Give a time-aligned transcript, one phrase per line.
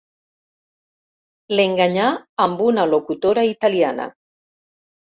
[1.57, 2.09] L'enganyà
[2.47, 4.13] amb una locutora italiana.